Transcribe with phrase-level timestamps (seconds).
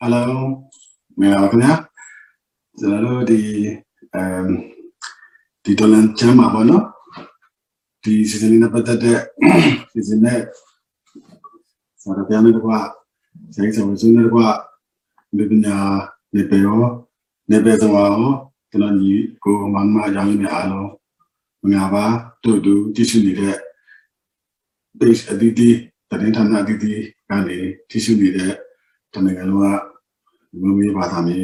[0.00, 0.30] ဟယ်လို
[1.18, 1.74] မင်္ဂလာပါခင်ဗျာ
[2.78, 3.40] ကျွန်တော်တို့ဒီ
[4.14, 4.46] အမ်
[5.64, 6.84] ဒီဒေါ်လန်ချမ်းမှာပေါ့နော်
[8.02, 9.18] ဒီစီဇန်လေးနဲ့ပတ်သက်တဲ့
[9.92, 10.40] စီဇန်နဲ့
[12.02, 12.78] စာရပြန်နဲ့တကွာ
[13.54, 14.46] ဆိုင်ဆောင်စုနဲ့တကွာ
[15.36, 15.76] ဒီပညာ
[16.34, 16.82] နေပေရော
[17.50, 18.34] နေပေဆောင်အောင်
[18.70, 19.12] ကျွန်တော်ညီ
[19.44, 20.90] ကိုမမရောင်းနေအားလုံး
[21.62, 22.04] မင်္ဂလာပါ
[22.44, 23.56] တို့တူကြည့်ရှုနေတဲ့
[24.98, 25.76] base အတီးတီး
[26.10, 27.58] တရင်ဌာနအတီးတီးကနေ
[27.90, 28.52] ကြည့်ရှုနေတဲ့
[29.12, 29.80] တမန်ကလုံး
[30.52, 31.38] ကမမေးပါသားမေး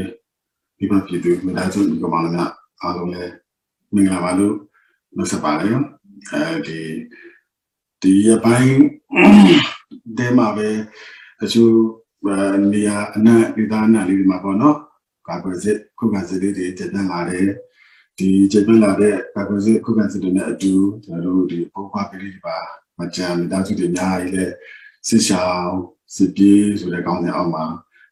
[0.79, 2.45] ဒီမှာပြည်သူမိသားစုကမောင်နှမ
[2.83, 3.33] အားလုံးလည်း
[3.95, 4.55] မင်္ဂလာပါလို့
[5.17, 5.77] နှုတ်ဆက်ပါတယ်
[6.33, 6.81] အဲဒီ
[8.03, 8.79] ဒီရပိုင်း
[10.19, 10.69] တဲမှာပဲ
[11.41, 11.75] တချို့
[12.73, 14.77] နေရာအနက်ဒေသအနက်လေးတွေမှာပေါ့နော်
[15.29, 17.47] ကာကွယ်စစ်ခုခံစစ်လေးတွေတက်တက်လာတယ်
[18.19, 20.73] ဒီတက်တက်လာတဲ့ကာကွယ်စစ်ခုခံစစ်တွေနဲ့အတူ
[21.05, 22.59] ကျွန်တော်တို့ဒီပုံခွာကလေးတွေပါ
[22.99, 24.47] မကြမ်းမိသားစုတွေအများကြီးလဲ
[25.09, 25.75] စစ်ရှောင်း
[26.17, 27.65] စစ်ပြေးဆိုတဲ့ကောင်းတဲ့အောက်မှာ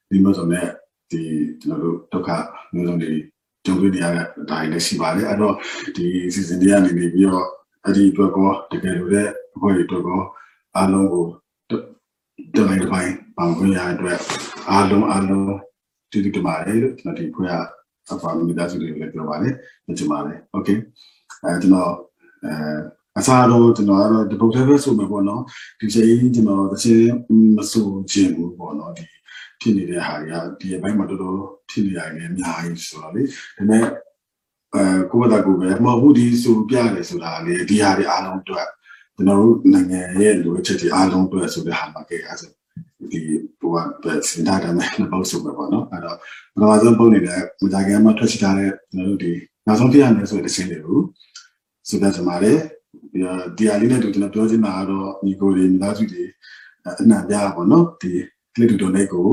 [0.09, 0.69] ဒီမျိုးဆိုနဲ့
[1.11, 1.23] ဒီ
[1.61, 2.31] ကျွန်တော်တို့ဒုက္ခ
[2.73, 3.13] မျိုးစုံတွေ
[3.65, 5.55] ကြုံတွေ့နေရတဲ့အတိုင်းလည်းရှိပါတယ်အဲ့တော့
[5.97, 7.47] ဒီ season တွေကနေနေပြီးတော့
[7.85, 10.23] အဲ့ဒီအတွက်ကောတကယ်လို့တဲ့အဖွဲ့တွေအတွက်ကော
[10.77, 11.25] အားလုံးကို
[11.71, 11.73] တ
[12.55, 14.19] တိုင်းတစ်ပိုင်းပန်ခွင့်ရတဲ့အတွက်
[14.71, 15.55] အားလုံးအားလုံး
[16.11, 17.55] ကျေးဇူးတင်ပါတယ်လို့ကျွန်တော်ဒီဖွဲ့ရ
[18.13, 19.55] အဖေမိသားစုလေးကိုလည်းပြောပါတယ်
[19.87, 20.79] ကျွန်တော်ပါတယ် okay
[21.45, 21.93] အဲကျွန်တော်
[22.45, 22.53] အဲ
[23.19, 25.43] အစားတော့ကျွန်တော်ကတော့ဒီပုတ်ထဲပဲဆိုမယ်ပေါ့နော်
[25.81, 27.07] ဒီချိန်ကျွန်တော်တစ်ချိန်
[27.57, 29.05] မဆိုခြင်းဘူးပေါ့နော်ဒီ
[29.61, 31.39] ဖြစ်နေတဲ့ဟာတွေကဒီအပိုင်းမှာတော်တော်
[31.71, 33.23] ဖြစ်နေရတယ်အများကြီးဆိုတော့လေ
[33.57, 33.85] ဒါနဲ့
[34.75, 38.67] အဲကိုယ့်ဘာသာကိုယ်ပဲမဟုတ်ဘူးဒီဆိုပြရတယ်ဆိုတာလေဒီဟာတွေအားလုံးအတွက်
[39.15, 42.56] ကျွန်တော်တို့နိုင်ငံရဲ့လိုအပ်ချက်တွေအားလုံးအတွက်ဆိုတဲ့ဟာမှာကြည့်ရအောင်
[43.13, 43.21] ဒီ
[43.61, 46.17] ဘောကပဲစဉ်းစားတယ်မယ်နှစ်ပုတ်ဆိုပဲပေါ့နော်အဲ့တော့
[46.55, 49.33] ပထမဆုံးပုံနေတဲ့မကြခင်မှာထွက်ရှိထားတဲ့ကျွန်တော်တို့ဒီ
[49.67, 51.01] နောက်ဆုံးပြရမယ်ဆိုတဲ့ချင်းတွေကို
[51.89, 52.61] ဆိုတဲ့ကျွန်မလေး
[53.57, 56.23] ဒီအလေးနဲ့တူကျွန်တော်ပြောချင်တာကတော့ညီကိုတွေမိသားစုတွေ
[57.01, 58.13] အနံ့ပြပါတော့ဒီ
[58.55, 59.29] click to donate ကို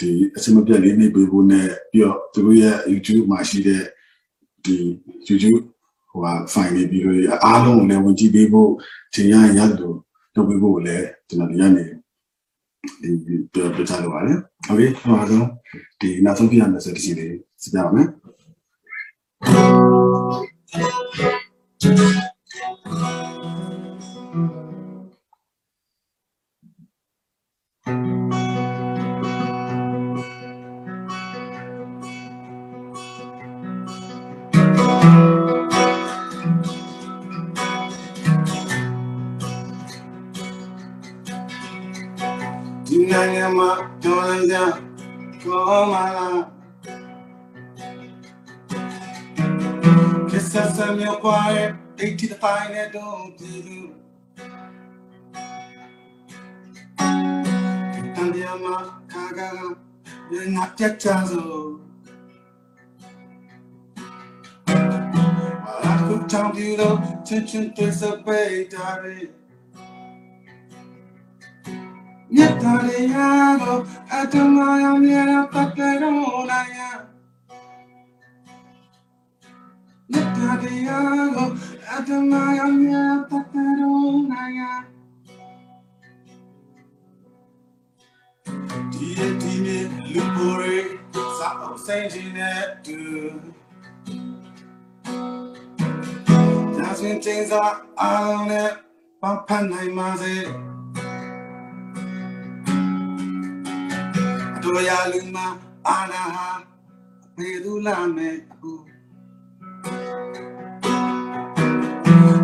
[0.00, 3.82] ဒီအစမပြတ်လေးနေပေးဖို့နဲ့ပြီးတော့သူတို့ရဲ့ YouTube မှာရှိတဲ့
[4.64, 4.76] ဒီ
[5.28, 5.60] YouTube
[6.10, 8.70] ဟိုဟာ file တွေပြီးတော့အားလုံးကိုလည်းဝင်ကြည့်ပေးဖို့
[9.14, 9.98] ချိန်ရရင်ရတယ်လို့
[10.34, 11.84] လုပ်ပေးဖို့လည်းကျွန်တော်ဒီညနေ
[13.02, 13.10] ဒီ
[13.52, 15.46] ပြောပြချလိုပါတယ်ဟုတ်ပြီဟိုအားလုံး
[16.00, 18.08] ဒီနောက်ဆုံးပြရမယ်ဆိုတဲ့ဒီလေးစပြပါမယ်
[42.90, 44.72] Dünyama döneceğim
[45.44, 46.50] Kovmana
[50.30, 53.90] Kesersem yapayım Ekil hayne doğdurur
[58.16, 59.76] Dünyama kagara
[60.30, 61.44] Yönakçak çazır
[65.66, 66.98] Alakutam diyor
[67.28, 69.28] Çın çın tırsa bey tarih
[72.30, 77.10] Nietoriado, atomado miera ya.
[80.08, 81.56] Nietoriado,
[81.90, 84.86] atomado miera paperunaya.
[88.92, 93.54] Tire tire lupore sa oxygenate do.
[96.78, 98.78] That's when things are on it,
[99.20, 100.69] but pan I must
[104.60, 106.60] Andoyaluma anaha
[107.38, 108.84] medulame ku.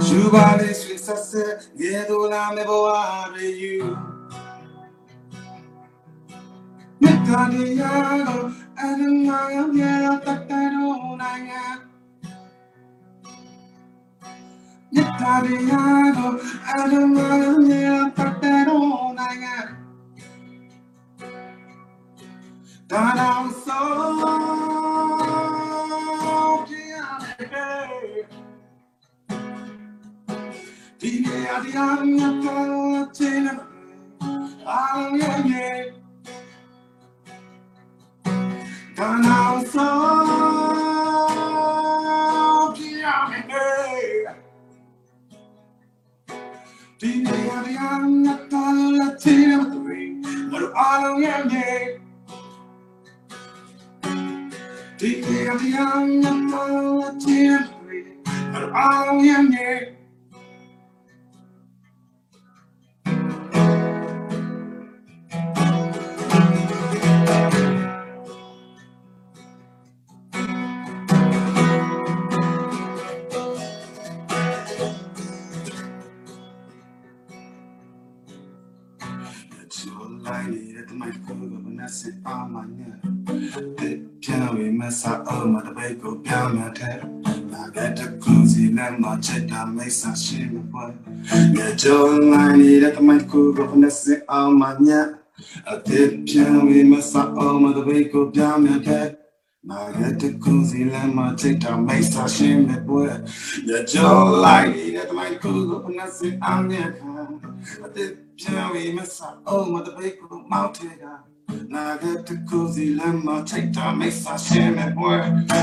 [0.01, 1.45] Shubale swisase
[1.77, 3.99] yedulame boare you.
[7.03, 8.49] Mitaniano
[8.81, 11.65] anumaya miera tatarunaya.
[14.91, 16.41] Mitaniano
[16.81, 19.76] anumaya miera tatarunaya.
[22.89, 23.73] Done on so
[24.21, 25.17] long,
[31.01, 33.55] Dime adianta la cena,
[34.65, 35.95] alleghe.
[38.95, 40.87] Done on so long,
[47.01, 48.63] Dime adianta
[48.97, 49.59] la cena,
[50.77, 52.06] alleghe.
[54.99, 57.81] Dividiendo todo el tiempo
[58.53, 59.97] Pero alguien llega
[80.87, 83.16] at the microphone, and I said, Oh my.
[84.87, 87.09] My soul, my body, go beyond the nessa alma também copiar minha terra.
[87.51, 90.93] Nagata kunzi lema cheta mesa shima boy.
[91.51, 95.19] Ngejo ngani rata mai kugo my alma nya.
[95.67, 99.17] Ate pian we messa alma the copiar minha terra.
[99.67, 103.09] Nagata kunzi lema cheta mesa shima boy.
[103.65, 106.95] Ngejo ngani rata mai kugo nessa alma nya.
[107.85, 111.25] Ate pian we messa alma também copiar minha terra.
[111.69, 115.19] Naga the cozy lemma, take down, make sashimi boy.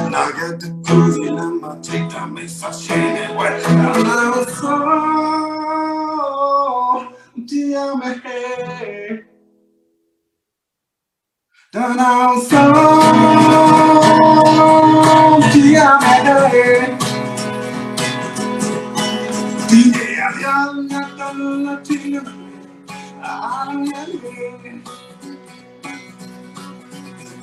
[0.09, 3.61] Naga the cozy lemma, take down, make sashimi boy.
[3.65, 4.75] I'm so
[7.45, 9.23] dear me hey.
[11.73, 12.61] Then I'm so
[15.53, 16.07] dear me
[16.51, 16.97] hey.
[19.69, 20.89] Dear young,